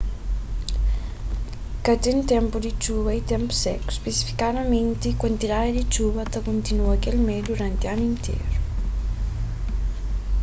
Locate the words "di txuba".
2.65-3.11, 5.77-6.21